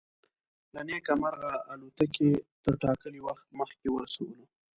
[0.73, 2.29] له نیکه مرغه الوتکې
[2.63, 4.43] تر ټاکلي وخت مخکې ورسولو.